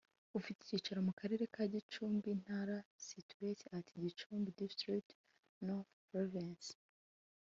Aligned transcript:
ufite 0.37 0.59
icyicaro 0.61 0.99
mu 1.07 1.13
Karere 1.19 1.43
ka 1.53 1.63
Gicumbi 1.73 2.25
Intara 2.35 2.75
situate 3.09 3.63
at 3.77 3.85
Gicumbi 4.03 4.49
District 4.61 5.09
Northern 5.67 6.01
Province 6.09 6.69